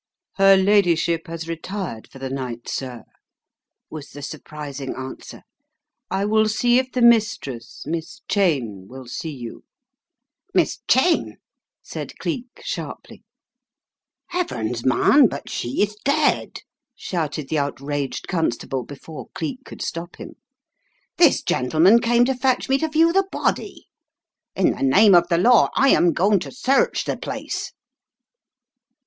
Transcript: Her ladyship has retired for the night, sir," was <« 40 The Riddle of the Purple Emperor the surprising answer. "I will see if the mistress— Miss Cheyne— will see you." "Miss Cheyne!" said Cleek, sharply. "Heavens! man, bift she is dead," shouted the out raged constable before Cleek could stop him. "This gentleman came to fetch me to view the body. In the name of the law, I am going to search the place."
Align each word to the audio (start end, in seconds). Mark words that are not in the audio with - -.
Her 0.37 0.57
ladyship 0.57 1.27
has 1.27 1.47
retired 1.47 2.07
for 2.09 2.17
the 2.17 2.31
night, 2.31 2.67
sir," 2.67 3.03
was 3.91 4.07
<« 4.07 4.13
40 4.13 4.15
The 4.15 4.19
Riddle 4.19 4.33
of 4.33 4.37
the 4.37 4.37
Purple 4.39 4.63
Emperor 4.63 4.65
the 4.65 4.89
surprising 4.89 5.09
answer. 5.39 5.43
"I 6.09 6.25
will 6.25 6.47
see 6.49 6.79
if 6.79 6.91
the 6.91 7.01
mistress— 7.03 7.83
Miss 7.85 8.21
Cheyne— 8.27 8.87
will 8.89 9.05
see 9.05 9.29
you." 9.29 9.63
"Miss 10.55 10.79
Cheyne!" 10.87 11.37
said 11.83 12.17
Cleek, 12.17 12.63
sharply. 12.63 13.23
"Heavens! 14.29 14.83
man, 14.83 15.27
bift 15.27 15.49
she 15.51 15.83
is 15.83 15.95
dead," 16.03 16.61
shouted 16.95 17.49
the 17.49 17.59
out 17.59 17.79
raged 17.79 18.27
constable 18.27 18.83
before 18.83 19.29
Cleek 19.35 19.63
could 19.65 19.83
stop 19.83 20.15
him. 20.15 20.33
"This 21.17 21.43
gentleman 21.43 21.99
came 21.99 22.25
to 22.25 22.33
fetch 22.33 22.67
me 22.69 22.79
to 22.79 22.87
view 22.89 23.13
the 23.13 23.27
body. 23.31 23.85
In 24.55 24.71
the 24.71 24.81
name 24.81 25.13
of 25.13 25.27
the 25.27 25.37
law, 25.37 25.69
I 25.75 25.89
am 25.89 26.11
going 26.11 26.39
to 26.39 26.51
search 26.51 27.03
the 27.05 27.17
place." 27.17 27.73